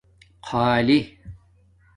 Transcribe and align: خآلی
خآلی 0.43 0.99